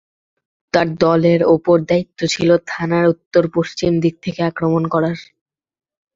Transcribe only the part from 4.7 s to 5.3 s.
করার।